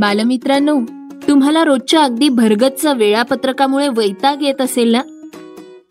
[0.00, 0.80] बालमित्रांनो
[1.28, 5.02] तुम्हाला रोजच्या अगदी भरगतच वेळापत्रकामुळे वैताग येत असेल ना?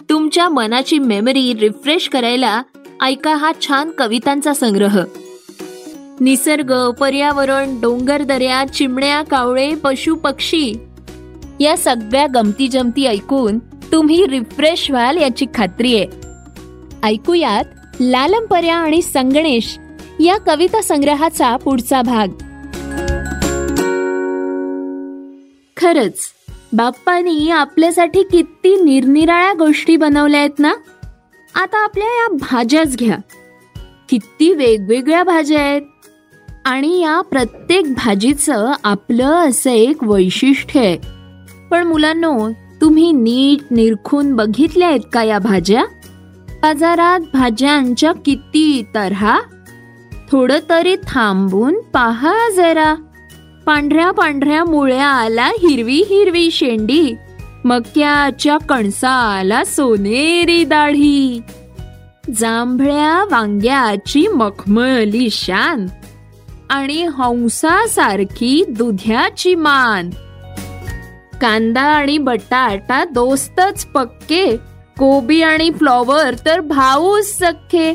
[0.09, 2.61] तुमच्या मनाची मेमरी रिफ्रेश करायला
[3.01, 4.99] ऐका हा छान कवितांचा संग्रह.
[6.19, 10.73] निसर्ग पर्यावरण डोंगर दऱ्या चिमण्या कावळे पशु पक्षी
[11.59, 16.07] या सगळ्या गमती जमती ऐकून तुम्ही रिफ्रेश व्हाल याची खात्री आहे.
[17.03, 17.65] ऐकूयात
[17.99, 19.79] लालमपर्या आणि संगणेश
[20.19, 22.27] या कविता संग्रहाचा पुढचा भाग.
[25.79, 26.17] खरंच.
[26.73, 30.73] बाप्पानी आपल्यासाठी किती निरनिराळ्या गोष्टी बनवल्या आहेत ना?
[31.55, 33.17] आता आपल्या या भाज्याच घ्या.
[34.09, 35.81] किती वेगवेगळ्या भाज्या आहेत.
[36.65, 40.97] आणि या प्रत्येक भाजीचं आपलं असं एक वैशिष्ट्य आहे.
[41.71, 42.49] पण मुलांनो
[42.81, 45.83] तुम्ही नीट निरखून बघितल्या आहेत का या भाज्या?
[46.61, 49.41] बाजारात भाज्यांच्या किती तऱ्हा
[50.31, 52.95] थोडं तरी थांबून पहा जरा.
[53.69, 57.15] पांढऱ्या पांढऱ्या मुळ्या आला हिरवी हिरवी शेंडी
[57.65, 61.41] मक्याच्या कणसा आला सोनेरी दाढी
[62.37, 65.85] जांभळ्या वांग्याची मखमली शान
[66.69, 70.09] आणि हंसासारखी दुध्याची मान.
[71.41, 74.57] कांदा आणि बटाटा दोस्तच पक्के
[74.99, 77.93] कोबी आणि फ्लॉवर तर भाऊच सख्खे.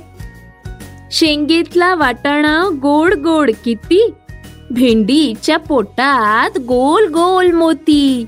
[1.12, 4.10] शेंगीतला वाटाणा गोड गोड किती
[4.75, 8.25] भेंडीच्या पोटात गोल गोल मोती.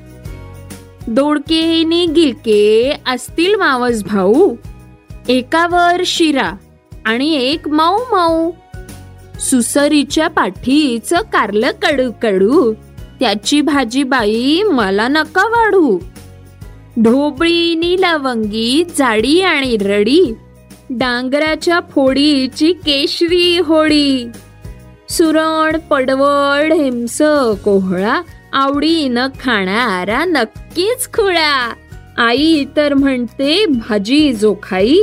[1.06, 4.54] दोडके नि गिलके असतील मावस भाऊ.
[5.28, 6.52] एकावर शिरा
[7.04, 8.50] आणि एक मऊ मऊ.
[9.40, 12.72] सुसरीच्या पाठीच कारलं कडू कडू.
[13.20, 15.98] त्याची भाजी बाई मला नका वाढू.
[17.02, 20.34] ढोबळीनी लवंगी जाडी आणि रडी.
[20.90, 24.26] डांगराच्या फोडीची केशरी होळी
[25.08, 27.22] सुरण पडवळ हिमस
[27.64, 28.20] कोहळा
[28.52, 31.74] आवडीनं खाणारा नक्कीच खुळा.
[32.18, 34.98] आई तर म्हणते भाजी जोखाई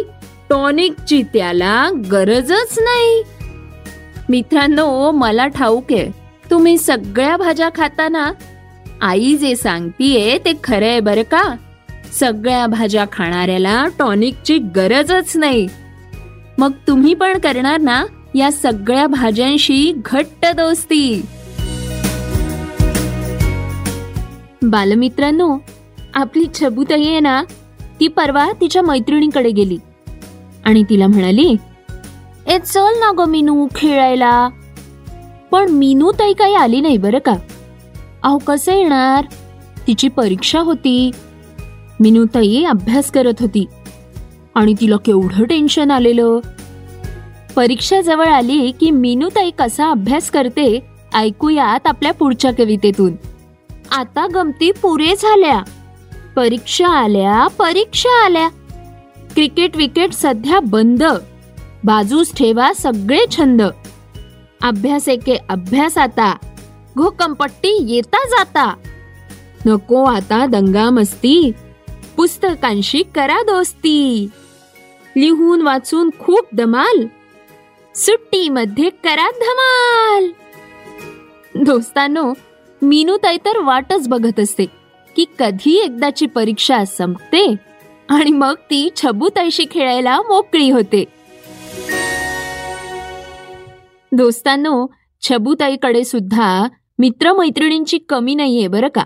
[0.50, 3.24] टॉनिकची त्याला गरजच नाही.
[4.30, 6.12] मित्रांनो मला ठाऊक आहे
[6.52, 8.32] तुम्ही सगळ्या भाज्या खाताना
[9.02, 11.56] आई जे सांगतीये ते खरं आहे बरं का?
[12.20, 15.68] सगळ्या भाज्या खाणाऱ्याला टॉनिकची गरजच नाही.
[16.58, 18.04] मग तुम्ही पण करणार ना?
[18.36, 21.26] या सगळ्या भाज्यांशी घट्ट दोस्ती.
[24.64, 25.58] बालमित्रांनो
[26.14, 27.44] आपली छबुताई आहे ना
[28.00, 29.78] ती परवा तिच्या मैत्रिणीकडे गेली.
[30.66, 31.56] आणि तिला म्हणाली
[32.48, 34.50] ए चल ना ग मिनू खेळायला.
[35.52, 37.34] पण मीनू ताई काही आली नाही बरं का?
[38.24, 39.26] अहो कसं येणार?
[39.88, 41.12] तिची परीक्षा होती.
[42.00, 43.66] मिनूताई अभ्यास करत होती.
[44.56, 46.40] आणि तिला केवढं टेन्शन आलेलं.
[47.56, 50.80] परीक्षा जवळ आली की मीनूताई कसा अभ्यास करते
[51.14, 53.14] ऐकूयात आपल्या पुढच्या कवितेतून.
[53.92, 55.62] आता गमती पुरे झाल्या.
[56.36, 58.50] परीक्षा आल्या परीक्षा आल्या.
[59.34, 61.04] क्रिकेट विकेट सध्या बंद.
[61.84, 63.62] बाजूस ठेवा सगळे छंद.
[64.62, 66.36] अभ्यास एके अभ्यास आता.
[66.98, 68.74] घोकंपट्टी येता जाता.
[69.66, 71.52] नको आता दंगा मस्ती
[72.16, 74.28] पुस्तकांशी करा दोस्ती.
[75.18, 77.06] लिहून वाचून खूप दमाल.
[77.96, 80.32] सुट्टीमध्ये करा धमाल.
[81.64, 82.34] दोस्तांनो
[82.82, 84.66] मीनूताई तर वाटच बघत असते
[85.16, 87.56] की कधी एकदाची परीक्षा संपते
[88.10, 91.04] आणि मग ती छबूताईशी खेळायला मोकळी होते.
[94.12, 94.88] दोस्तांनो
[95.22, 96.68] छबूताईकडे सुद्धा
[97.00, 99.04] मित्रमैत्रिणींची कमी नाहीये बरं का?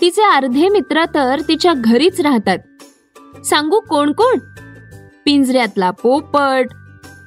[0.00, 2.58] तिचे अर्धे मित्र तर तिच्या घरीच राहतात.
[3.44, 4.38] सांगू कोण कोण?
[5.24, 6.66] पिंजऱ्यातला पोपट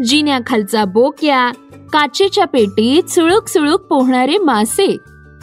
[0.04, 1.52] जिन्याखालचा बोक्या
[1.94, 4.98] काचेच्या पेटीत सुळूक सुळूक पोहणारे मासे.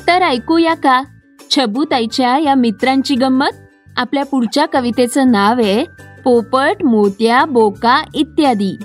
[0.06, 1.02] तर ऐकूया का?
[1.50, 3.54] छबूताईच्या या मित्रांची गंमत?
[3.96, 5.84] आपल्या पुढच्या कवितेचं नाव आहे
[6.24, 8.76] पोपट मोत्या बोका इत्यादी.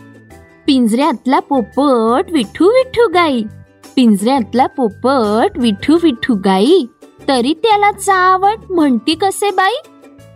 [0.68, 3.44] पिंजऱ्यातला पोपट विठू विठू गाई.
[3.96, 6.86] पिंजऱ्यातला पोपट विठू विठू गाई.
[7.28, 9.74] तरी त्याला चावट म्हणती कसे बाई?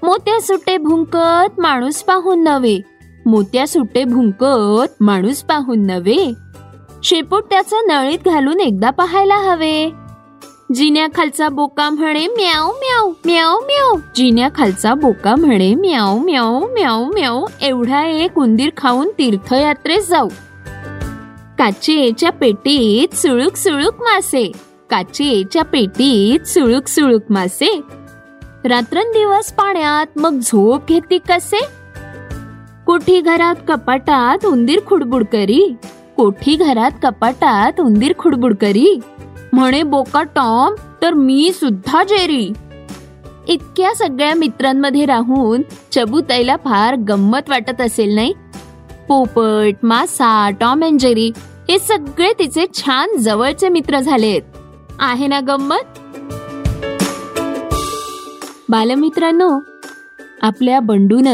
[0.03, 2.96] मोत्या सुटे भुंकत माणूस पाहून नव्हे.
[3.27, 6.33] मोत्या सुटे भुंकत माणूस पाहून नव्हे?
[7.03, 9.91] शेपूट त्याचा नळीत घालून एकदा पाहायला हवे.
[10.75, 18.05] जिन्याखालचा बोका म्हणे म्याव म्याव म्याव म्याव जिन्याखालचा बोका म्हणे म्याव म्याव म्याव म्याव एवढा
[18.05, 20.27] एक उंदीर खाऊन तीर्थयात्रेत जाऊ.
[21.57, 24.51] काचेच्या पेटीत सुळूक सुळूक मासे.
[24.89, 27.81] काचेच्या पेटीत सुळूक सुळूक मासे.
[28.65, 31.86] रात्रंदिवस पाण्यात मग झोप घेते कसे?
[32.87, 35.75] कोठी घरात कपाटात उंदीर खुडबुड करी
[36.17, 38.99] कोठी घरात कपाटात उंदीर खुडबुड करी
[39.53, 42.53] म्हणे बोका टॉम तर मी सुद्धा जेरी.
[43.47, 45.61] इतक्या सगळ्या मित्रांमध्ये राहून
[45.91, 48.33] चबुताईला फार गंमत वाटत असेल नाही?
[49.07, 51.31] पोपट मासा टॉम अँड जेरी
[51.69, 54.41] हे सगळे तिचे छान जवळचे मित्र झालेत.
[54.99, 55.99] आहे ना गंमत?
[58.69, 59.49] बालमित्रांनो
[60.41, 61.27] आपल्या बंडून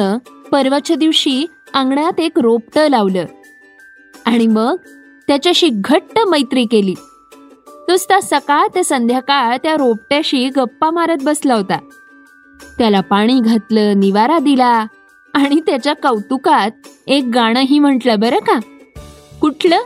[0.54, 3.26] परवाच्या दिवशी अंगणात एक रोपटं लावलं.
[4.26, 4.76] आणि मग
[5.28, 6.94] त्याच्याशी घट्ट मैत्री केली.
[7.68, 11.78] नुसता सकाळ ते संध्याकाळ त्या रोपट्याशी गप्पा मारत बसला होता.
[12.78, 14.86] त्याला पाणी घातलं निवारा दिला
[15.34, 16.72] आणि त्याच्या कौतुकात
[17.08, 18.60] एक गाणंही म्हटलं बरं का?
[19.42, 19.80] कुठलं?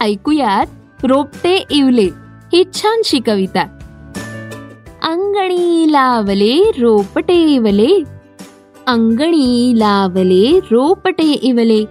[0.00, 0.66] ऐकूयात
[1.04, 2.08] रोपटे इवले
[2.52, 3.62] ही छानशी कविता.
[5.02, 8.15] अंगणी लावले रोपटेवले
[8.86, 11.84] अंगणी लावले रोपटे इवले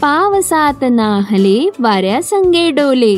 [0.00, 3.14] पावसात नाहले वाऱ्या संगे डोले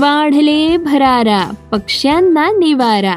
[0.00, 1.40] वाढले भरारा
[1.72, 3.16] पक्ष्यांना निवारा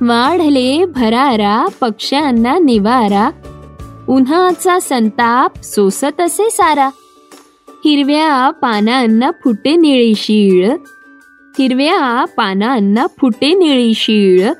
[0.00, 3.30] वाढले भरारा पक्ष्यांना निवारा
[4.08, 6.88] उन्हाचा संताप सोसत असे सारा
[7.84, 10.74] हिरव्या पानांना फुटे निळी शीळ
[11.54, 14.50] हिरव्या पानांना फुटे निळी शीळ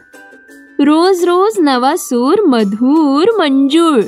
[0.84, 4.02] रोज रोज नवा सूर मधुर मंजूळ.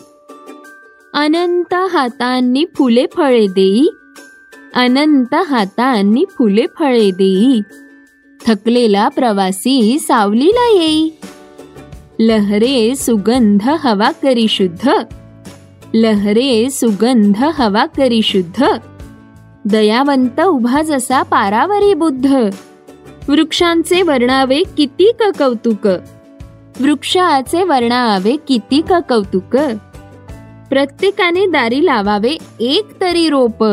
[1.14, 3.86] अनंत हातांनी फुले फळे देई.
[4.74, 7.60] अनंत हातांनी फुले फळे देई.
[8.46, 11.10] थकलेला प्रवासी सावलीला येई.
[12.20, 14.90] लहरे सुगंध हवा करी शुद्ध.
[15.94, 18.64] लहरे सुगंध हवा करी शुद्ध.
[19.64, 22.50] दयावंत उभा जसा पारावरी बुद्ध.
[23.28, 25.88] वृक्षांचे वर्णावे किती क कौतुक.
[26.80, 29.56] वृक्षाचे वर्णावे किती का कौतुक?
[30.70, 33.64] प्रत्येकाने दारी लावावे एक तरी रोप.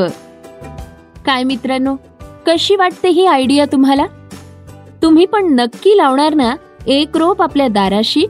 [1.26, 1.96] काय मित्रांनो
[2.48, 4.06] कशी वाटते ही आयडिया तुम्हाला?
[5.02, 6.56] तुम्ही पण नक्की लावणार ना
[6.88, 8.26] एक रोप आपल्या दाराशी?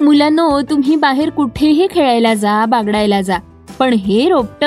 [0.00, 3.38] मुलांनो तुम्ही बाहेर कुठेही खेळायला जा बागडायला जा
[3.78, 4.64] पण हे रोपट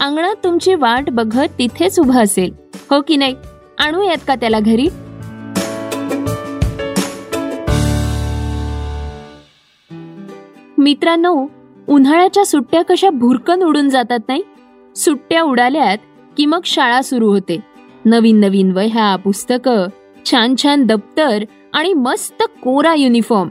[0.00, 2.52] अंगणात तुमची वाट बघत तिथेच उभं असेल.
[2.90, 3.34] हो की नाही?
[3.78, 4.88] आणूयात का त्याला घरी?
[10.82, 11.46] मित्रांनो
[11.88, 14.42] उन्हाळ्याच्या सुट्ट्या कशा भुरकन उडून जातात नाही?
[14.96, 15.98] सुट्ट्या उडाल्यात
[16.36, 17.58] की मग शाळा सुरू होते.
[18.04, 19.86] नवीन नवीन वह्या पुस्तकं
[20.30, 23.48] छान छान दप्तर आणि मस्त कोरा युनिफॉर्म.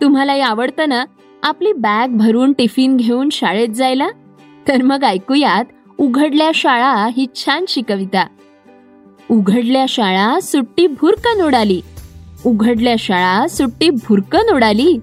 [0.00, 1.04] तुम्हालाही आवडतं ना
[1.42, 4.08] आपली बॅग भरून टिफिन घेऊन शाळेत जायला?
[4.68, 5.64] तर मग ऐकूयात
[5.98, 8.26] उघडल्या शाळा ही छानशी कविता
[9.30, 11.80] उघडल्या शाळा सुट्टी भुरकन उडाली.
[12.46, 14.98] उघडल्या शाळा सुट्टी भुरकन उडाली.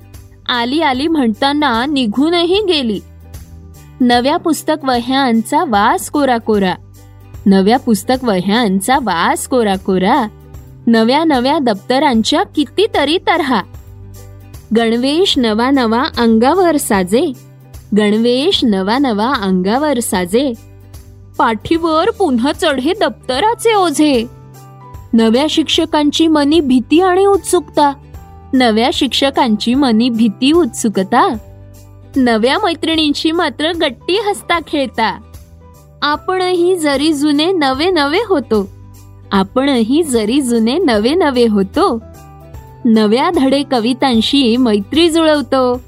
[0.50, 3.00] आली आली म्हणताना निघूनही गेली.
[4.02, 6.76] नव्या पुस्तक वह्यांचा वास कोरा कोरा
[7.46, 10.28] नव्या पुस्तक वह्यांचा वास कोरा कोरा
[10.88, 13.62] नव्या नव्या दप्तरांच्या कितीतरी तऱ्हा.
[14.78, 17.32] गणवेश नवा नवा अंगावर साजे.
[17.98, 20.54] गणवेश नवा नवा अंगावर साजे.
[21.38, 24.26] पाठीवर पुन्हा चढे दप्तराचे ओझे.
[25.14, 27.94] नव्या शिक्षकांची मनी भीती आणि उत्सुकता.
[28.54, 31.38] नव्या शिक्षकांची मनी भीती उत्सुकता.
[32.16, 35.20] नव्या मैत्रिणींची मात्र गट्टी हसता खेळता.
[36.02, 38.70] आपणही जरी जुने नवे नवे होतो.
[39.32, 42.02] आपणही जरी जुने नवे नवे होतो.
[42.86, 45.82] नव्या धडे कवितांशी मैत्री जुळवतो.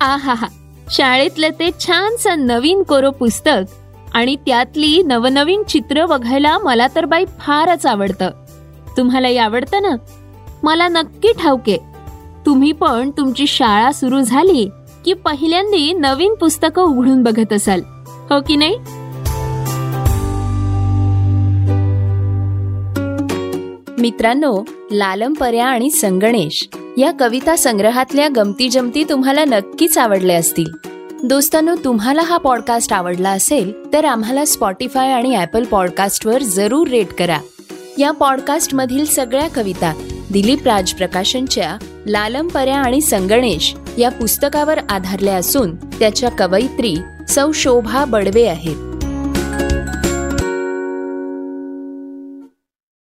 [0.00, 0.46] आहा
[0.90, 3.74] शाळेतलं ते छानस नवीन कोरो पुस्तक
[4.14, 8.30] आणि त्यातली नवनवीन चित्र बघायला मला तर बाई फारच आवडतं.
[8.96, 9.88] तुम्हालाही आवडतं ना?
[10.62, 11.91] मला नक्की ठाऊके
[12.46, 14.68] तुम्ही पण तुमची शाळा सुरू झाली
[15.04, 17.80] की पहिल्यांदी नवीन पुस्तकं उघडून बघत असाल.
[18.06, 18.76] हो की नाही?
[23.98, 26.68] मित्रांनो लालमपर्या आणि संगणेश
[26.98, 30.72] या कविता संग्रहातल्या गमती जमती तुम्हाला नक्कीच आवडल्या असतील.
[31.24, 37.38] दोस्तांनो तुम्हाला हा पॉडकास्ट आवडला असेल तर आम्हाला स्पॉटीफाय आणि ऍपल पॉडकास्टवर जरूर रेट करा.
[37.98, 39.92] या पॉडकास्टमधील सगळ्या कविता
[40.32, 46.96] दिलीप राज प्रकाशनच्या लालमपर्या आणि संगणेश या पुस्तकावर आधारल्या असून त्याच्या कवयित्री
[47.28, 48.76] सौ शोभा बडवे आहेत.